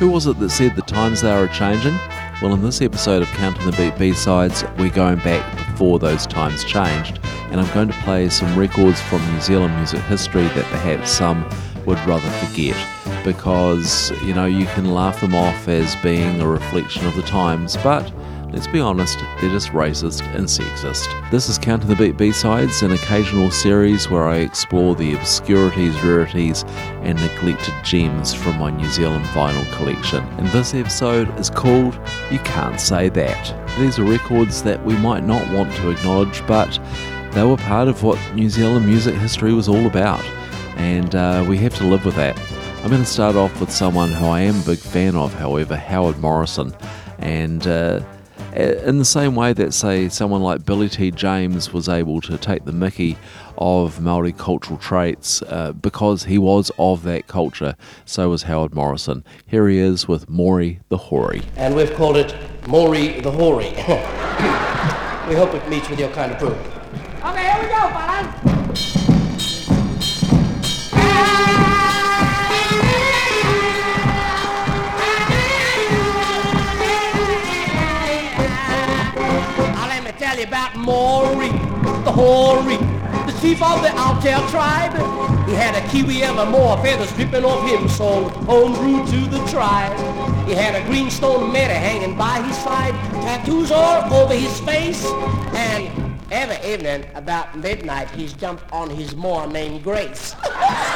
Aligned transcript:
Who 0.00 0.10
was 0.10 0.26
it 0.26 0.38
that 0.38 0.48
said 0.48 0.76
the 0.76 0.82
times 0.82 1.20
they 1.20 1.30
are 1.30 1.46
changing? 1.48 1.94
Well, 2.40 2.54
in 2.54 2.62
this 2.62 2.80
episode 2.80 3.20
of 3.20 3.28
Counting 3.32 3.66
the 3.66 3.76
Beat 3.76 3.98
B-Sides, 3.98 4.64
we're 4.78 4.88
going 4.88 5.18
back 5.18 5.54
before 5.54 5.98
those 5.98 6.26
times 6.26 6.64
changed, 6.64 7.20
and 7.50 7.60
I'm 7.60 7.70
going 7.74 7.88
to 7.88 8.00
play 8.00 8.30
some 8.30 8.58
records 8.58 8.98
from 8.98 9.20
New 9.30 9.42
Zealand 9.42 9.76
music 9.76 10.00
history 10.04 10.44
that 10.44 10.64
perhaps 10.70 11.10
some 11.10 11.46
would 11.84 11.98
rather 12.06 12.30
forget 12.46 12.74
because, 13.26 14.10
you 14.22 14.32
know, 14.32 14.46
you 14.46 14.64
can 14.68 14.90
laugh 14.90 15.20
them 15.20 15.34
off 15.34 15.68
as 15.68 15.94
being 15.96 16.40
a 16.40 16.48
reflection 16.48 17.06
of 17.06 17.14
the 17.14 17.20
times, 17.20 17.76
but 17.84 18.10
let's 18.52 18.66
be 18.66 18.80
honest, 18.80 19.18
they're 19.40 19.50
just 19.50 19.68
racist 19.68 20.22
and 20.34 20.46
sexist. 20.46 21.30
This 21.30 21.48
is 21.48 21.58
Counting 21.58 21.88
the 21.88 21.94
Beat 21.94 22.16
B-Sides, 22.16 22.82
an 22.82 22.92
occasional 22.92 23.50
series 23.50 24.10
where 24.10 24.28
I 24.28 24.38
explore 24.38 24.94
the 24.94 25.14
obscurities, 25.14 25.94
rarities, 26.02 26.64
and 27.02 27.20
neglected 27.20 27.74
gems 27.84 28.34
from 28.34 28.58
my 28.58 28.70
New 28.70 28.88
Zealand 28.88 29.24
vinyl 29.26 29.70
collection. 29.72 30.24
And 30.38 30.48
this 30.48 30.74
episode 30.74 31.38
is 31.38 31.48
called 31.48 31.98
You 32.30 32.38
Can't 32.40 32.80
Say 32.80 33.08
That. 33.10 33.78
These 33.78 33.98
are 33.98 34.04
records 34.04 34.62
that 34.64 34.84
we 34.84 34.96
might 34.96 35.24
not 35.24 35.48
want 35.52 35.72
to 35.76 35.90
acknowledge, 35.90 36.44
but 36.46 36.80
they 37.32 37.44
were 37.44 37.56
part 37.56 37.86
of 37.86 38.02
what 38.02 38.18
New 38.34 38.50
Zealand 38.50 38.86
music 38.86 39.14
history 39.14 39.52
was 39.52 39.68
all 39.68 39.86
about, 39.86 40.24
and 40.76 41.14
uh, 41.14 41.44
we 41.48 41.56
have 41.58 41.76
to 41.76 41.84
live 41.84 42.04
with 42.04 42.16
that. 42.16 42.36
I'm 42.82 42.88
going 42.88 43.02
to 43.02 43.08
start 43.08 43.36
off 43.36 43.60
with 43.60 43.70
someone 43.70 44.10
who 44.10 44.26
I 44.26 44.40
am 44.40 44.58
a 44.58 44.64
big 44.64 44.78
fan 44.78 45.14
of, 45.14 45.34
however, 45.34 45.76
Howard 45.76 46.18
Morrison. 46.18 46.74
And 47.18 47.66
uh, 47.66 48.00
in 48.54 48.98
the 48.98 49.04
same 49.04 49.34
way 49.34 49.52
that, 49.52 49.72
say, 49.72 50.08
someone 50.08 50.42
like 50.42 50.64
Billy 50.64 50.88
T. 50.88 51.10
James 51.10 51.72
was 51.72 51.88
able 51.88 52.20
to 52.22 52.36
take 52.36 52.64
the 52.64 52.72
mickey 52.72 53.16
of 53.58 54.00
Maori 54.00 54.32
cultural 54.32 54.78
traits 54.78 55.42
uh, 55.42 55.72
because 55.72 56.24
he 56.24 56.38
was 56.38 56.70
of 56.78 57.02
that 57.04 57.26
culture, 57.26 57.76
so 58.04 58.30
was 58.30 58.44
Howard 58.44 58.74
Morrison. 58.74 59.24
Here 59.46 59.68
he 59.68 59.78
is 59.78 60.08
with 60.08 60.28
Maury 60.28 60.80
the 60.88 60.96
Hoary. 60.96 61.42
And 61.56 61.74
we've 61.74 61.94
called 61.94 62.16
it 62.16 62.34
Maury 62.66 63.20
the 63.20 63.30
Hoary. 63.30 63.70
we 65.28 65.36
hope 65.36 65.54
it 65.54 65.68
meets 65.68 65.88
with 65.88 66.00
your 66.00 66.10
kind 66.10 66.32
of 66.32 66.36
approval. 66.38 66.79
About 80.60 80.76
Maury 80.76 81.48
the 82.04 82.12
Hoary, 82.12 82.76
the 82.76 83.38
chief 83.40 83.62
of 83.62 83.80
the 83.80 83.96
Altair 83.96 84.38
tribe. 84.48 84.92
He 85.48 85.54
had 85.54 85.74
a 85.74 85.88
kiwi 85.88 86.22
evermore, 86.22 86.76
feathers 86.84 87.10
dripping 87.12 87.44
off 87.44 87.66
him, 87.66 87.88
so 87.88 88.28
homebrew 88.44 89.06
to 89.06 89.30
the 89.30 89.38
tribe. 89.46 89.96
He 90.46 90.52
had 90.52 90.74
a 90.74 90.84
greenstone 90.86 91.50
mirror 91.50 91.72
hanging 91.72 92.14
by 92.14 92.42
his 92.42 92.56
side, 92.58 92.92
tattoos 93.22 93.70
all 93.70 94.12
over 94.12 94.34
his 94.34 94.60
face, 94.60 95.02
and 95.54 96.20
every 96.30 96.58
evening 96.70 97.06
about 97.14 97.56
midnight 97.56 98.10
he's 98.10 98.34
jumped 98.34 98.70
on 98.70 98.90
his 98.90 99.16
moor 99.16 99.46
named 99.46 99.82
Grace. 99.82 100.34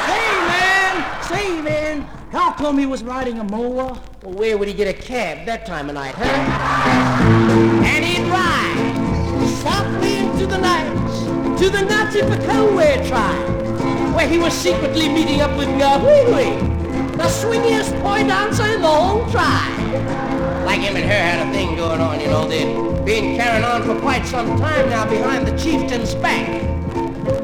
Say, 0.05 0.25
man, 0.45 1.23
say, 1.23 1.61
man, 1.61 2.01
how 2.31 2.51
come 2.51 2.77
he 2.77 2.85
was 2.85 3.03
riding 3.03 3.39
a 3.39 3.43
mower? 3.43 3.99
Well, 4.21 4.33
where 4.35 4.57
would 4.59 4.67
he 4.67 4.75
get 4.75 4.87
a 4.87 4.93
cab 4.93 5.45
that 5.47 5.65
time 5.65 5.89
of 5.89 5.95
night, 5.95 6.13
huh? 6.15 7.74
To 11.65 11.71
the 11.71 11.81
Nazi 11.81 12.21
Pacowe 12.21 13.07
tribe, 13.07 14.15
where 14.15 14.27
he 14.27 14.37
was 14.37 14.53
secretly 14.53 15.09
meeting 15.09 15.41
up 15.41 15.57
with 15.57 15.67
Ngahui, 15.67 17.17
the 17.17 17.23
swingiest 17.23 17.91
boy 18.03 18.19
dancer 18.19 18.67
in 18.67 18.83
the 18.83 18.87
whole 18.87 19.27
tribe. 19.31 20.63
Like 20.63 20.81
him 20.81 20.95
and 20.95 21.03
her 21.05 21.11
had 21.11 21.47
a 21.47 21.51
thing 21.51 21.75
going 21.75 22.01
on, 22.01 22.19
you 22.19 22.27
know. 22.27 22.47
They'd 22.47 23.03
been 23.03 23.35
carrying 23.35 23.63
on 23.63 23.81
for 23.81 23.99
quite 23.99 24.27
some 24.27 24.59
time 24.59 24.91
now 24.91 25.09
behind 25.09 25.47
the 25.47 25.57
chieftain's 25.57 26.13
back. 26.13 26.47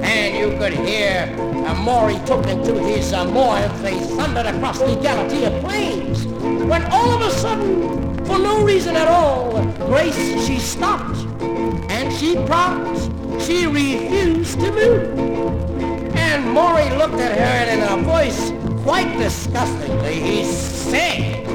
And 0.03 0.37
you 0.37 0.55
could 0.59 0.73
hear 0.73 1.35
uh, 1.65 1.73
Maury 1.73 2.19
talking 2.27 2.63
to 2.63 2.75
his 2.75 3.11
uh, 3.13 3.25
they 3.81 3.99
thundered 4.17 4.45
across 4.45 4.77
the 4.77 4.97
Galatea 4.97 5.61
plains. 5.61 6.27
When 6.67 6.83
all 6.91 7.09
of 7.09 7.21
a 7.21 7.31
sudden, 7.31 8.23
for 8.25 8.37
no 8.37 8.63
reason 8.63 8.95
at 8.95 9.07
all, 9.07 9.63
Grace, 9.87 10.45
she 10.45 10.59
stopped. 10.59 11.17
And 11.89 12.13
she 12.13 12.35
promised. 12.45 13.20
She 13.45 13.65
refused 13.65 14.59
to 14.59 14.71
move. 14.71 15.19
And 16.15 16.51
Maury 16.51 16.89
looked 16.91 17.15
at 17.15 17.35
her 17.37 17.43
and 17.43 17.81
in 17.81 17.87
a 17.87 17.97
voice 18.03 18.51
quite 18.83 19.17
disgustingly, 19.17 20.19
he 20.19 20.43
said, 20.45 21.47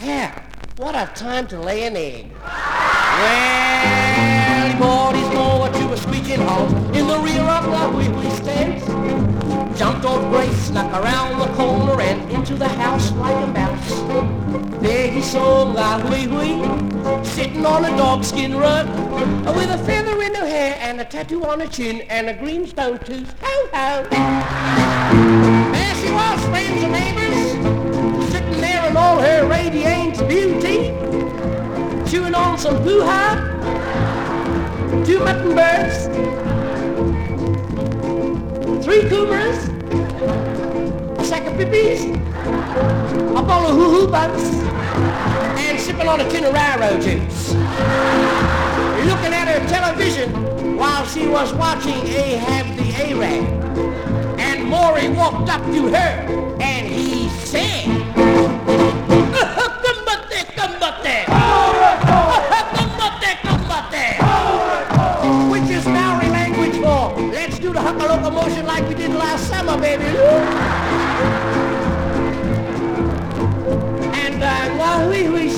Hell, 0.00 0.32
what 0.76 0.94
a 0.94 1.10
time 1.14 1.46
to 1.48 1.60
lay 1.60 1.84
an 1.84 1.96
egg. 1.96 2.32
Well, 2.32 4.70
he 4.70 4.76
brought 4.78 5.14
his 5.14 5.28
mower 5.34 5.70
to 5.70 5.92
a 5.92 5.96
screeching 5.96 6.40
halt 6.40 6.72
in 6.96 7.06
the 7.06 7.18
rear 7.18 7.42
of 7.42 7.64
the 7.64 7.88
Wheatley 7.96 8.30
stance. 8.30 8.86
Jumped 9.78 10.06
on 10.06 10.30
Grace, 10.30 10.68
snuck 10.68 10.90
around 10.92 11.38
the 11.38 11.48
corner 11.54 12.00
and 12.00 12.30
into 12.30 12.54
the 12.54 12.68
house 12.68 13.12
like 13.12 13.36
a 13.36 13.46
mouse. 13.48 14.02
There 14.80 15.10
he 15.10 15.20
saw 15.22 15.64
the 15.72 16.08
wee 16.08 16.26
sitting 17.32 17.64
on 17.64 17.84
a 17.86 17.96
dogskin 17.96 18.54
rug 18.54 18.86
with 19.56 19.70
a 19.70 19.78
feather 19.86 20.20
in 20.20 20.34
her 20.34 20.46
hair 20.46 20.76
and 20.80 21.00
a 21.00 21.04
tattoo 21.04 21.42
on 21.46 21.60
her 21.60 21.66
chin 21.66 22.02
and 22.10 22.28
a 22.28 22.34
green 22.34 22.66
stone 22.66 22.98
tooth. 22.98 23.34
Ho 23.40 23.68
ho! 23.72 24.06
There 25.72 25.94
she 25.94 26.12
was, 26.12 26.44
friends 26.50 26.82
and 26.82 26.92
neighbors, 26.92 28.30
sitting 28.30 28.60
there 28.60 28.86
in 28.86 28.96
all 28.98 29.18
her 29.18 29.48
radiant 29.48 30.18
beauty, 30.28 30.92
chewing 32.10 32.34
on 32.34 32.58
some 32.58 32.76
hoo-ha, 32.76 33.38
two 35.06 35.18
mutton 35.20 35.54
birds, 35.54 36.08
three 38.84 39.08
coomers, 39.08 39.68
a 41.18 41.24
sack 41.24 41.46
of 41.46 41.56
pippies, 41.56 42.04
a 42.04 43.42
bowl 43.42 43.66
of 43.66 43.74
hoo-hoo 43.74 44.06
buns, 44.08 44.62
sipping 45.82 46.06
on 46.06 46.20
a 46.20 46.30
tin 46.30 46.44
of 46.44 46.54
Raro 46.54 47.00
juice. 47.00 47.54
Looking 49.10 49.34
at 49.34 49.48
her 49.48 49.66
television 49.68 50.76
while 50.76 51.04
she 51.06 51.26
was 51.26 51.52
watching 51.54 52.06
Ahab 52.06 52.76
the 52.76 52.94
Arab. 53.02 53.44
And 54.38 54.68
Maury 54.68 55.08
walked 55.08 55.50
up 55.50 55.60
to 55.64 55.88
her 55.88 56.58
and 56.60 56.86
he 56.86 57.28
said, 57.30 57.86
kumbate. 60.54 61.26
Which 65.50 65.68
is 65.68 65.84
Maori 65.86 66.28
language 66.28 66.76
for, 66.76 67.12
let's 67.32 67.58
do 67.58 67.72
the 67.72 67.80
hucka 67.80 68.06
locomotion 68.08 68.66
like 68.66 68.88
we 68.88 68.94
did 68.94 69.10
last 69.10 69.48
summer, 69.48 69.76
baby. 69.80 70.04
And 74.14 74.42
uh, 74.42 74.70
Ngahui 74.76 75.26
Hui, 75.26 75.50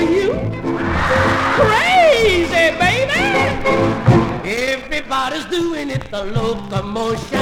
you 0.00 0.08
you? 0.08 0.32
Crazy, 1.56 2.66
baby! 2.78 3.22
Everybody's 4.44 5.44
doing 5.46 5.90
it, 5.90 6.10
the 6.10 6.24
locomotion. 6.24 7.40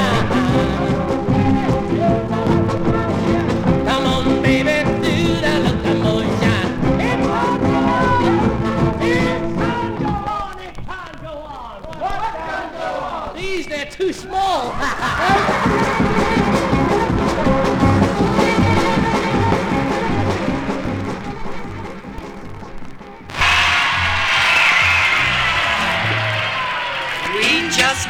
Come 3.86 4.06
on, 4.06 4.42
baby, 4.42 4.76
do 5.02 5.16
the 5.40 5.54
locomotion. 5.64 6.64
It's 7.00 7.26
on, 7.26 7.60
it's 9.02 9.48
go 10.02 10.08
on, 10.08 10.58
it 10.60 10.74
can't 10.74 11.22
go 11.22 11.32
on. 11.32 11.82
What 12.00 12.20
can't 12.34 12.72
go 12.72 12.88
on? 13.04 13.36
These, 13.36 13.66
they're 13.66 13.90
too 13.90 14.12
small. 14.12 14.74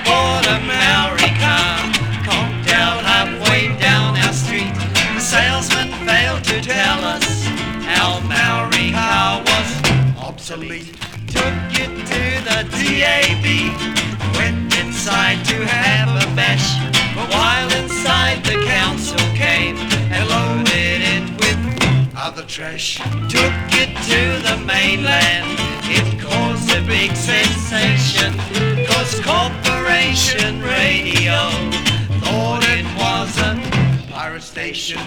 We 0.04 0.10
just 0.10 0.12
bought 0.12 0.46
a 0.46 0.60
Maori 0.60 1.30
car, 1.40 1.78
conked 2.24 2.72
out 2.72 3.04
halfway 3.04 3.68
down 3.78 4.16
our 4.18 4.32
street. 4.32 4.72
The 5.14 5.20
salesman 5.20 5.90
failed 6.06 6.44
to 6.44 6.60
tell 6.60 7.04
us 7.04 7.46
our 7.86 8.20
Maori 8.22 8.92
was 8.92 10.18
obsolete. 10.18 10.96
Took 11.28 11.54
it 11.72 11.92
to 12.06 12.22
the 12.44 12.64
DAB, 12.70 13.44
went 14.36 14.76
inside 14.78 15.44
to 15.46 15.66
have 15.66 16.08
a 16.22 16.26
bash. 16.36 16.78
But 17.14 17.30
while 17.30 17.70
inside, 17.82 18.44
the 18.44 18.64
council 18.64 19.18
came 19.34 19.76
and 20.12 20.28
loaded 20.28 21.00
it 21.02 21.30
with 21.40 22.14
other 22.16 22.44
trash. 22.44 22.98
Took 23.28 23.54
it 23.72 23.90
to 24.10 24.42
the 24.48 24.56
mainland, 24.64 25.58
it 25.84 26.20
caused 26.20 26.70
a 26.70 26.82
big 26.86 27.14
sensation. 27.16 28.34
Cause 28.86 29.20
Corporation 29.94 30.60
Radio. 30.60 31.38
Thought 32.26 32.66
it 32.66 32.84
was 32.98 33.30
a 33.38 33.54
pirate 34.10 34.42
station. 34.42 34.98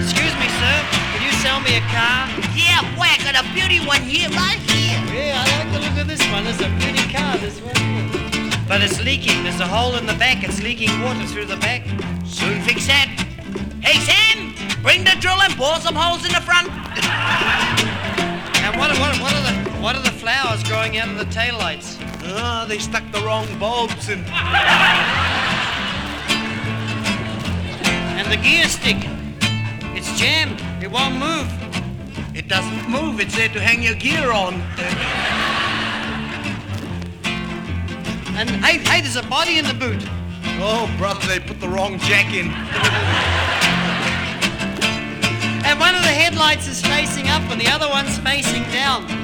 Excuse 0.00 0.34
me, 0.40 0.48
sir. 0.56 0.76
Can 1.12 1.20
you 1.20 1.32
sell 1.44 1.60
me 1.60 1.76
a 1.76 1.84
car? 1.92 2.24
Yeah, 2.56 2.80
boy, 2.96 3.04
I 3.04 3.20
got 3.20 3.36
a 3.36 3.44
beauty 3.52 3.84
one 3.84 4.00
here, 4.00 4.30
right 4.30 4.56
here. 4.72 4.96
Yeah, 5.12 5.44
I 5.44 5.60
like 5.60 5.72
the 5.74 5.80
look 5.84 6.00
of 6.00 6.08
this 6.08 6.24
one. 6.32 6.46
It's 6.46 6.56
a 6.64 6.72
beauty 6.80 7.04
car, 7.12 7.36
this 7.36 7.60
one. 7.60 8.64
But 8.66 8.80
it's 8.80 9.04
leaking. 9.04 9.44
There's 9.44 9.60
a 9.60 9.66
hole 9.66 9.96
in 9.96 10.06
the 10.06 10.16
back. 10.16 10.42
It's 10.42 10.62
leaking 10.62 10.88
water 11.02 11.26
through 11.26 11.44
the 11.44 11.58
back. 11.58 11.84
Soon 12.24 12.62
fix 12.62 12.86
that. 12.86 13.12
Hey, 13.84 14.00
Sam, 14.00 14.56
bring 14.80 15.04
the 15.04 15.20
drill 15.20 15.42
and 15.42 15.54
bore 15.58 15.76
some 15.80 15.94
holes 15.94 16.24
in 16.24 16.32
the 16.32 16.40
front. 16.40 16.72
And 18.62 18.78
what, 18.78 18.90
what, 19.00 19.18
what, 19.20 19.34
are 19.34 19.52
the, 19.52 19.70
what 19.80 19.96
are 19.96 20.02
the 20.02 20.12
flowers 20.12 20.62
growing 20.64 20.98
out 20.98 21.08
of 21.08 21.18
the 21.18 21.24
taillights? 21.24 22.09
Ah, 22.24 22.64
they 22.68 22.78
stuck 22.78 23.02
the 23.12 23.20
wrong 23.20 23.46
bulbs 23.58 24.08
in. 24.08 24.24
And 28.18 28.30
the 28.30 28.36
gear 28.36 28.68
stick. 28.68 28.96
It's 29.96 30.18
jammed. 30.18 30.60
It 30.82 30.90
won't 30.90 31.16
move. 31.16 31.48
It 32.34 32.48
doesn't 32.48 32.88
move. 32.88 33.20
It's 33.20 33.34
there 33.36 33.48
to 33.48 33.60
hang 33.60 33.82
your 33.82 33.94
gear 33.94 34.32
on. 34.32 34.54
And 38.38 38.48
hey, 38.64 38.78
hey, 38.78 39.00
there's 39.00 39.16
a 39.16 39.22
body 39.22 39.58
in 39.58 39.66
the 39.66 39.74
boot. 39.74 40.02
Oh, 40.62 40.90
brother, 40.98 41.26
they 41.26 41.40
put 41.40 41.60
the 41.60 41.68
wrong 41.68 41.98
jack 41.98 42.32
in. 42.32 42.48
And 45.66 45.78
one 45.78 45.94
of 45.94 46.02
the 46.02 46.08
headlights 46.08 46.66
is 46.66 46.80
facing 46.80 47.28
up 47.28 47.42
and 47.50 47.60
the 47.60 47.68
other 47.68 47.88
one's 47.88 48.18
facing 48.18 48.62
down. 48.72 49.19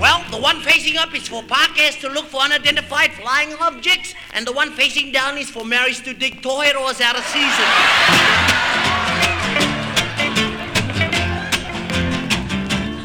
Well, 0.00 0.24
the 0.30 0.38
one 0.38 0.62
facing 0.62 0.96
up 0.96 1.14
is 1.14 1.28
for 1.28 1.42
parkers 1.42 1.94
to 1.96 2.08
look 2.08 2.24
for 2.24 2.40
unidentified 2.40 3.12
flying 3.12 3.52
objects, 3.60 4.14
and 4.32 4.46
the 4.46 4.52
one 4.52 4.70
facing 4.70 5.12
down 5.12 5.36
is 5.36 5.50
for 5.50 5.62
Marys 5.62 6.00
to 6.00 6.14
dig 6.14 6.40
torpedoes 6.40 7.02
out 7.02 7.18
of 7.18 7.24
season. 7.26 7.68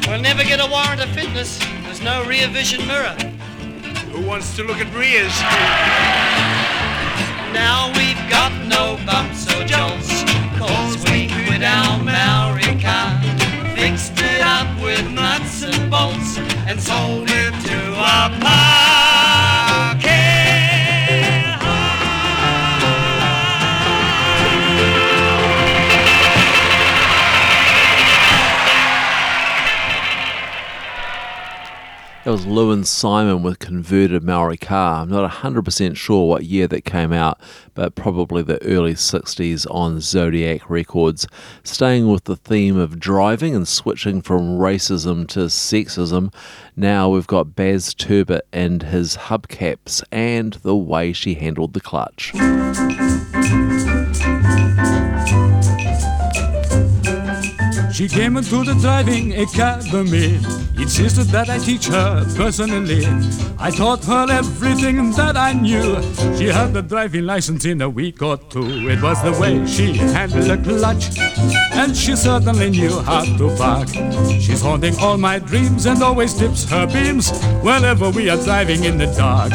We'll 0.08 0.22
never 0.22 0.42
get 0.42 0.58
a 0.58 0.70
warrant 0.70 1.02
of 1.02 1.10
fitness. 1.10 1.58
There's 1.82 2.00
no 2.00 2.24
rear 2.24 2.48
vision 2.48 2.86
mirror. 2.86 3.14
Who 4.12 4.26
wants 4.26 4.56
to 4.56 4.62
look 4.64 4.78
at 4.78 4.90
rears? 4.94 5.36
Now 7.52 7.92
we've 7.92 8.30
got 8.30 8.52
no 8.64 8.98
bumps 9.04 9.46
or 9.54 9.66
jolts, 9.66 10.24
cause 10.56 10.96
we 11.12 11.28
quit 11.44 11.62
our 11.62 12.02
Maori 12.02 12.80
car. 12.80 13.20
Fixed 13.76 14.14
it 14.16 14.40
up 14.40 14.82
with 14.82 15.06
nuts 15.10 15.62
and 15.62 15.90
bolts 15.90 16.25
and 16.68 16.80
sold 16.80 17.28
it 17.30 17.54
to 17.64 17.78
a 17.92 18.40
parquet. 18.40 18.95
That 32.26 32.32
was 32.32 32.44
Lou 32.44 32.72
and 32.72 32.84
Simon 32.84 33.44
with 33.44 33.60
Converted 33.60 34.24
Maori 34.24 34.56
Car. 34.56 35.02
I'm 35.02 35.10
not 35.10 35.30
100% 35.30 35.96
sure 35.96 36.28
what 36.28 36.42
year 36.42 36.66
that 36.66 36.84
came 36.84 37.12
out, 37.12 37.38
but 37.72 37.94
probably 37.94 38.42
the 38.42 38.60
early 38.64 38.94
60s 38.94 39.64
on 39.70 40.00
Zodiac 40.00 40.68
Records. 40.68 41.28
Staying 41.62 42.08
with 42.08 42.24
the 42.24 42.34
theme 42.34 42.76
of 42.78 42.98
driving 42.98 43.54
and 43.54 43.68
switching 43.68 44.22
from 44.22 44.58
racism 44.58 45.28
to 45.28 45.46
sexism, 45.46 46.34
now 46.74 47.08
we've 47.08 47.28
got 47.28 47.54
Baz 47.54 47.94
Turbot 47.94 48.44
and 48.52 48.82
his 48.82 49.16
hubcaps 49.16 50.02
and 50.10 50.54
the 50.54 50.74
way 50.74 51.12
she 51.12 51.34
handled 51.34 51.74
the 51.74 51.80
clutch. 51.80 52.32
She 57.94 58.08
came 58.08 58.36
into 58.36 58.64
the 58.64 58.76
driving 58.80 59.32
academy, 59.38 60.40
insisted 60.78 61.26
that 61.28 61.48
I 61.48 61.58
teach 61.58 61.86
her 61.86 62.24
personally. 62.36 63.04
I 63.58 63.70
taught 63.70 64.04
her 64.04 64.26
everything 64.30 65.10
that 65.12 65.36
I 65.36 65.52
knew. 65.52 66.00
She 66.36 66.46
had 66.46 66.74
the 66.74 66.82
driving 66.82 67.24
license 67.24 67.64
in 67.64 67.80
a 67.80 67.88
week 67.88 68.22
or 68.22 68.36
two. 68.36 68.88
It 68.88 69.02
was 69.02 69.22
the 69.22 69.32
way 69.40 69.66
she 69.66 69.94
handled 69.94 70.44
the 70.44 70.58
clutch, 70.58 71.18
and 71.72 71.96
she 71.96 72.14
certainly 72.16 72.70
knew 72.70 73.00
how 73.00 73.24
to 73.24 73.56
park. 73.56 73.88
She's 74.40 74.60
haunting 74.60 74.96
all 75.00 75.16
my 75.16 75.38
dreams 75.38 75.86
and 75.86 76.02
always 76.02 76.34
tips 76.34 76.68
her 76.70 76.86
beams 76.86 77.30
whenever 77.62 78.10
we 78.10 78.28
are 78.28 78.42
driving 78.44 78.84
in 78.84 78.98
the 78.98 79.06
dark. 79.06 79.52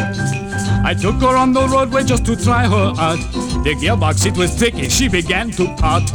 I 0.83 0.93
took 0.93 1.15
her 1.21 1.37
on 1.37 1.53
the 1.53 1.67
roadway 1.67 2.03
just 2.03 2.25
to 2.25 2.35
try 2.35 2.65
her 2.67 2.93
out. 2.97 3.19
The 3.63 3.75
gearbox, 3.75 4.25
it 4.25 4.35
was 4.37 4.57
tricky, 4.57 4.89
she 4.89 5.07
began 5.07 5.51
to 5.51 5.67
pout. 5.77 6.11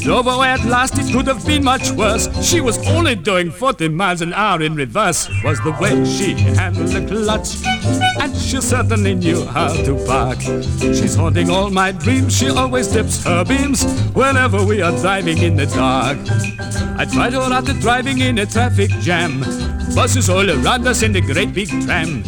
Drove 0.00 0.26
away 0.28 0.48
at 0.48 0.64
last, 0.64 0.98
it 0.98 1.12
could 1.12 1.26
have 1.26 1.44
been 1.46 1.64
much 1.64 1.90
worse. 1.92 2.28
She 2.46 2.60
was 2.60 2.78
only 2.88 3.14
doing 3.14 3.50
40 3.50 3.88
miles 3.88 4.22
an 4.22 4.32
hour 4.32 4.62
in 4.62 4.74
reverse. 4.74 5.28
Was 5.44 5.58
the 5.60 5.72
way 5.80 6.04
she 6.04 6.32
handled 6.32 6.88
the 6.88 7.06
clutch, 7.06 7.56
and 8.20 8.34
she 8.36 8.60
certainly 8.60 9.14
knew 9.14 9.44
how 9.44 9.72
to 9.72 9.94
park. 10.06 10.40
She's 10.80 11.14
haunting 11.14 11.50
all 11.50 11.70
my 11.70 11.92
dreams, 11.92 12.36
she 12.36 12.48
always 12.48 12.88
dips 12.88 13.22
her 13.24 13.44
beams 13.44 13.84
whenever 14.14 14.64
we 14.64 14.80
are 14.80 14.96
driving 15.00 15.38
in 15.38 15.56
the 15.56 15.66
dark. 15.66 16.18
I 16.98 17.04
tried 17.04 17.32
her 17.32 17.40
out 17.40 17.68
at 17.68 17.80
driving 17.80 18.20
in 18.20 18.38
a 18.38 18.46
traffic 18.46 18.90
jam. 19.00 19.40
Buses 19.94 20.30
all 20.30 20.48
around 20.48 20.86
us 20.86 21.02
in 21.02 21.12
the 21.12 21.20
great 21.20 21.52
big 21.52 21.68
tram. 21.68 22.22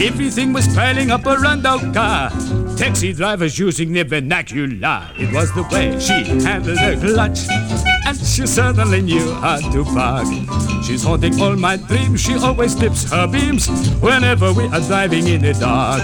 Everything 0.00 0.52
was 0.52 0.68
piling 0.74 1.10
up 1.10 1.26
around 1.26 1.66
our 1.66 1.80
car. 1.92 2.30
Taxi 2.78 3.12
drivers 3.12 3.58
using 3.58 3.92
their 3.92 4.04
vernacular. 4.04 5.08
It 5.16 5.34
was 5.34 5.52
the 5.52 5.64
way 5.64 5.98
she 5.98 6.12
handled 6.44 6.78
the 6.78 6.96
clutch. 7.00 7.40
And 8.06 8.16
she 8.16 8.46
certainly 8.46 9.02
knew 9.02 9.32
how 9.34 9.58
to 9.72 9.84
park. 9.84 10.28
She's 10.84 11.02
haunting 11.02 11.40
all 11.42 11.56
my 11.56 11.76
dreams. 11.76 12.20
She 12.20 12.34
always 12.36 12.76
dips 12.76 13.10
her 13.10 13.26
beams 13.26 13.68
whenever 14.00 14.52
we 14.52 14.66
are 14.68 14.80
driving 14.80 15.26
in 15.26 15.42
the 15.42 15.54
dark. 15.54 16.00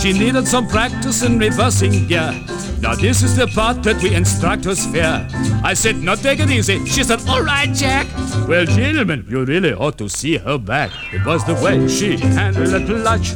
She 0.00 0.12
needed 0.12 0.46
some 0.46 0.68
practice 0.68 1.22
in 1.24 1.40
reversing 1.40 2.06
gear. 2.06 2.32
Now 2.80 2.94
this 2.94 3.22
is 3.22 3.36
the 3.36 3.48
part 3.48 3.82
that 3.82 4.00
we 4.02 4.14
instructors 4.14 4.86
fear. 4.86 5.28
I 5.62 5.74
said, 5.74 5.96
now 5.96 6.14
take 6.14 6.40
it 6.40 6.50
easy. 6.50 6.86
She 6.86 7.02
said, 7.02 7.20
all 7.28 7.42
right, 7.42 7.70
Jack. 7.74 8.06
Well, 8.48 8.64
gentlemen, 8.64 9.26
you 9.28 9.44
really 9.44 9.74
ought 9.74 9.98
to 9.98 10.08
see 10.08 10.38
her 10.38 10.56
back. 10.56 10.90
It 11.12 11.26
was 11.26 11.44
the 11.44 11.54
way 11.54 11.86
she 11.88 12.16
handled 12.16 12.68
the 12.68 12.80
clutch. 12.86 13.34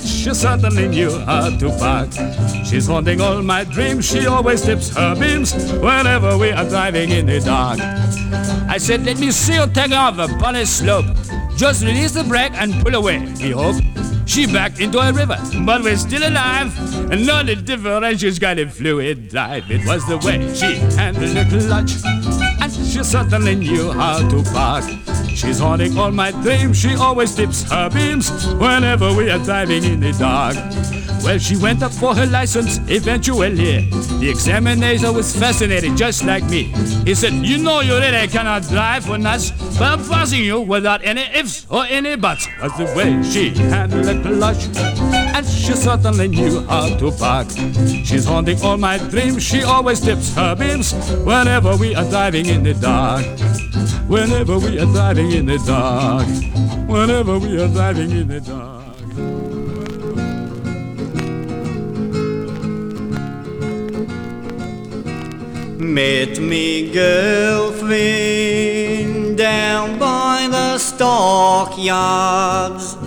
And 0.00 0.08
she 0.08 0.32
certainly 0.32 0.88
knew 0.88 1.10
how 1.20 1.50
to 1.50 1.68
park. 1.78 2.10
She's 2.64 2.86
haunting 2.86 3.20
all 3.20 3.42
my 3.42 3.64
dreams. 3.64 4.06
She 4.06 4.26
always 4.26 4.62
tips 4.62 4.96
her 4.96 5.14
beams 5.14 5.52
whenever 5.74 6.38
we 6.38 6.52
are 6.52 6.64
driving 6.68 7.10
in 7.10 7.26
the 7.26 7.40
dark. 7.40 7.80
I 8.68 8.78
said, 8.78 9.04
let 9.04 9.18
me 9.18 9.30
see 9.30 9.54
you 9.54 9.66
take 9.66 9.92
off 9.92 10.18
a 10.18 10.28
bunny 10.38 10.64
slope. 10.64 11.04
Just 11.56 11.84
release 11.84 12.12
the 12.12 12.24
brake 12.24 12.52
and 12.54 12.72
pull 12.82 12.94
away, 12.94 13.18
we 13.40 13.50
hope. 13.50 13.76
She 14.24 14.46
backed 14.46 14.80
into 14.80 14.98
a 14.98 15.12
river, 15.12 15.36
but 15.66 15.82
we're 15.82 15.96
still 15.96 16.26
alive. 16.26 16.72
And 17.12 17.26
not 17.26 17.46
the 17.46 17.56
difference, 17.56 18.20
she's 18.20 18.38
got 18.38 18.58
a 18.58 18.68
fluid 18.68 19.28
drive. 19.28 19.70
It 19.70 19.84
was 19.86 20.06
the 20.06 20.16
way 20.18 20.54
she 20.54 20.76
handled 20.96 21.36
the 21.36 21.44
clutch. 21.44 21.92
And 22.62 22.72
she 22.72 23.02
certainly 23.02 23.56
knew 23.56 23.92
how 23.92 24.26
to 24.28 24.42
park. 24.44 24.84
She's 25.40 25.58
haunting 25.58 25.96
all 25.96 26.10
my 26.10 26.32
dreams. 26.32 26.76
She 26.76 26.94
always 26.96 27.34
tips 27.34 27.62
her 27.70 27.88
beams 27.88 28.30
whenever 28.56 29.14
we 29.14 29.30
are 29.30 29.38
driving 29.38 29.82
in 29.84 29.98
the 29.98 30.12
dark. 30.12 30.54
Well, 31.24 31.38
she 31.38 31.56
went 31.56 31.82
up 31.82 31.92
for 31.92 32.14
her 32.14 32.26
license 32.26 32.78
eventually. 32.88 33.88
The 34.20 34.28
examiner 34.28 35.12
was 35.12 35.34
fascinated, 35.34 35.96
just 35.96 36.24
like 36.24 36.44
me. 36.44 36.64
He 37.04 37.14
said, 37.14 37.32
You 37.32 37.56
know, 37.56 37.80
you 37.80 37.96
really 37.96 38.28
cannot 38.28 38.64
drive 38.64 39.08
with 39.08 39.24
us, 39.24 39.50
but 39.78 39.98
I'm 39.98 40.06
passing 40.06 40.44
you 40.44 40.60
without 40.60 41.02
any 41.04 41.22
ifs 41.34 41.66
or 41.70 41.86
any 41.86 42.16
buts. 42.16 42.46
That's 42.60 42.76
the 42.76 42.84
way 42.94 43.22
she 43.22 43.48
handled 43.50 44.04
the 44.04 44.20
clutch. 44.20 45.19
And 45.40 45.48
she 45.48 45.72
certainly 45.72 46.28
knew 46.28 46.60
how 46.66 46.94
to 46.98 47.10
park. 47.12 47.48
She's 48.04 48.26
haunting 48.26 48.60
all 48.60 48.76
my 48.76 48.98
dreams. 48.98 49.42
She 49.42 49.62
always 49.62 49.98
tips 49.98 50.34
her 50.34 50.54
beams 50.54 50.92
whenever 51.24 51.78
we 51.78 51.94
are 51.94 52.04
driving 52.10 52.44
in 52.44 52.62
the 52.62 52.74
dark. 52.74 53.24
Whenever 54.06 54.58
we 54.58 54.78
are 54.78 54.84
driving 54.84 55.32
in 55.32 55.46
the 55.46 55.56
dark. 55.66 56.26
Whenever 56.86 57.38
we 57.38 57.58
are 57.58 57.68
driving 57.68 58.10
in 58.10 58.28
the 58.28 58.42
dark. 58.42 58.84
Met 65.80 66.38
me 66.38 66.92
girlfriend 66.92 69.38
down 69.38 69.98
by 69.98 70.48
the 70.50 70.76
stockyards, 70.76 72.98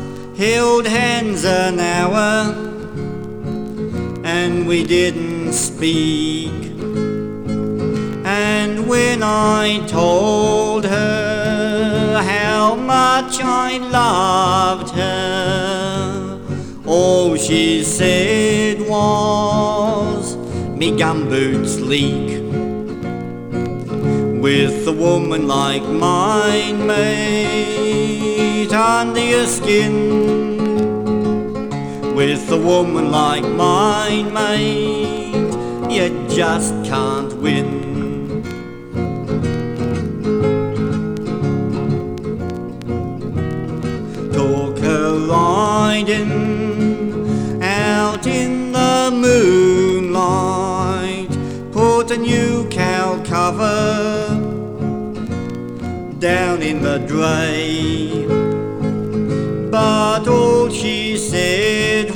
held 0.44 0.86
hands 0.86 1.46
an 1.46 1.80
hour, 1.80 2.54
and 4.26 4.68
we 4.68 4.84
didn't 4.84 5.54
speak. 5.54 6.52
And 8.26 8.86
when 8.86 9.24
I 9.24 9.86
told 9.88 10.84
her 10.86 12.22
how 12.22 12.76
much 12.76 13.40
I 13.42 13.78
loved 14.02 14.90
her, 14.96 16.40
All 16.86 17.38
she 17.38 17.82
said 17.82 18.82
was, 18.82 20.36
Me 20.80 20.92
gumboots 20.92 21.76
leak. 21.92 22.30
With 24.44 24.86
a 24.94 24.96
woman 25.06 25.48
like 25.48 25.84
mine, 25.84 26.86
mate, 28.63 28.74
under 28.74 29.20
your 29.20 29.46
skin. 29.46 29.93
With 32.15 32.51
a 32.51 32.58
woman 32.58 33.12
like 33.12 33.43
mine, 33.43 34.34
mate, 34.34 35.34
you 35.89 36.27
just 36.29 36.74
can't 36.86 37.34
win. 37.41 37.82
Talk 44.32 44.77
her 44.79 45.27
riding 45.27 46.32
out 47.62 48.25
in 48.27 48.72
the 48.72 49.12
moonlight, 49.13 50.17
put 51.72 52.12
a 52.12 52.17
new 52.17 52.67
cow 52.70 53.22
cover 53.25 54.27
down 56.20 56.62
in 56.62 56.82
the 56.82 57.00
dray. 57.00 57.73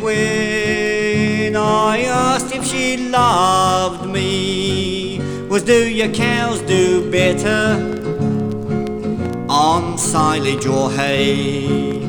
When 0.07 1.55
I 1.57 2.03
asked 2.03 2.55
if 2.55 2.65
she 2.65 2.95
loved 2.95 4.09
me 4.09 5.19
was, 5.49 5.63
Do 5.63 5.89
your 5.89 6.11
cows 6.13 6.61
do 6.61 7.11
better 7.11 7.63
on 9.49 9.97
silage 9.97 10.65
or 10.65 10.89
hay? 10.91 12.07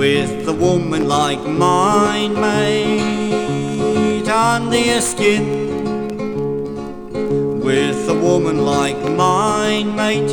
With 0.00 0.46
a 0.46 0.52
woman 0.52 1.08
like 1.08 1.42
mine, 1.42 2.34
mate, 2.34 4.28
under 4.28 4.76
your 4.90 5.00
skin. 5.00 5.46
With 7.68 8.08
a 8.10 8.18
woman 8.28 8.58
like 8.66 9.00
mine, 9.24 9.96
mate, 9.96 10.32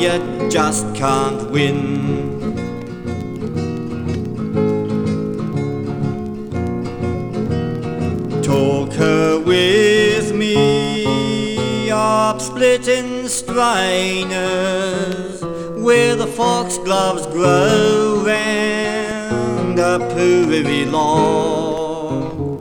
you 0.00 0.48
just 0.48 0.94
can't 0.94 1.50
win. 1.50 2.31
Talk 8.96 9.46
with 9.46 10.34
me 10.34 11.90
up 11.90 12.40
splitting 12.42 13.26
strainers 13.26 14.42
where 15.82 16.14
the 16.14 16.26
foxgloves 16.26 17.26
grow 17.28 18.22
round 18.26 19.78
a 19.78 19.98
prairie 20.12 20.84
lawn. 20.84 22.52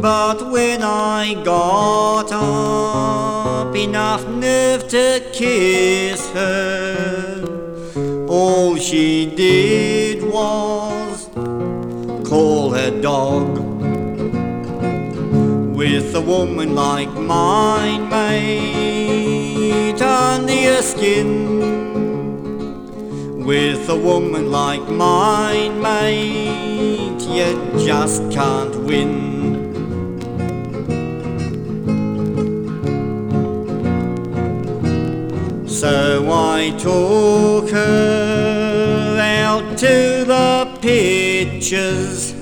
But 0.00 0.50
when 0.50 0.82
I 0.82 1.34
got 1.44 2.32
up 2.32 3.76
enough 3.76 4.26
nerve 4.26 4.88
to 4.88 5.22
kiss 5.32 6.28
her, 6.30 7.44
all 8.28 8.74
she 8.76 9.26
did 9.26 10.24
was 10.24 11.28
call 12.28 12.70
her 12.70 12.90
dog. 13.00 13.59
With 16.10 16.18
a 16.18 16.26
woman 16.26 16.74
like 16.74 17.12
mine, 17.12 18.08
mate, 18.08 20.02
under 20.02 20.52
your 20.52 20.82
skin. 20.82 21.60
With 23.44 23.88
a 23.88 23.94
woman 23.94 24.50
like 24.50 24.88
mine, 24.88 25.80
mate, 25.80 27.22
you 27.28 27.54
just 27.78 28.28
can't 28.32 28.74
win. 28.88 29.30
So 35.68 36.28
I 36.28 36.70
took 36.76 37.70
her 37.70 39.16
out 39.20 39.78
to 39.78 40.24
the 40.26 40.76
pictures 40.82 42.39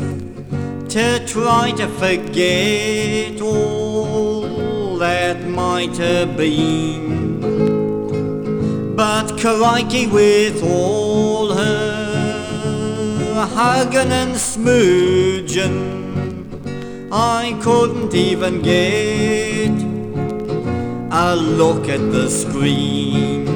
to 0.99 1.25
try 1.27 1.71
to 1.71 1.87
forget 2.03 3.41
all 3.41 4.99
that 4.99 5.47
might 5.47 5.97
have 5.97 6.37
been. 6.37 7.39
But 8.97 9.39
crikey, 9.39 10.09
with 10.09 10.61
all 10.65 11.53
her 11.55 12.27
hugging 13.55 14.13
and 14.23 14.35
smooching, 14.35 15.79
I 17.13 17.57
couldn't 17.63 18.13
even 18.15 18.61
get 18.61 19.71
a 21.13 21.37
look 21.37 21.89
at 21.89 22.11
the 22.11 22.29
screen. 22.29 23.47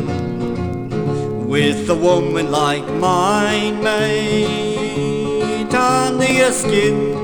With 1.49 1.91
a 1.91 1.97
woman 1.97 2.53
like 2.53 2.87
mine, 3.09 3.83
under 3.85 4.72
your 6.33 6.53
skin. 6.53 7.15